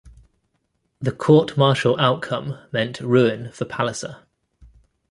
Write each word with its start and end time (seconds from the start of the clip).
The 0.99 1.11
court-martial 1.11 1.99
outcome 1.99 2.57
meant 2.71 3.01
ruin 3.01 3.51
for 3.51 3.65
Palliser. 3.65 4.25